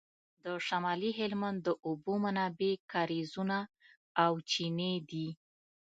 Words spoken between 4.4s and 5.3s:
چینې دي